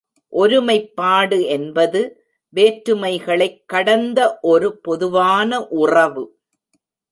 ஒருமைப்பாடு 0.29 1.45
என்பது 1.45 2.25
வேற்றுமைகளைக் 2.55 3.63
கடந்த 3.65 4.39
ஒரு 4.41 4.77
பொதுவான 4.77 5.67
உறவு. 5.67 6.39